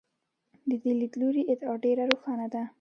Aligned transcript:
د 0.69 0.71
دې 0.83 0.91
لیدلوري 0.99 1.43
ادعا 1.51 1.73
ډېره 1.83 2.03
روښانه 2.11 2.47
ده. 2.53 2.63